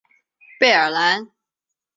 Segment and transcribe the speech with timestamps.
[0.59, 1.29] 贝尔兰。